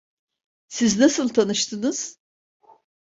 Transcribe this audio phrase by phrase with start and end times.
[0.67, 2.19] Siz nasıl tanıştınız?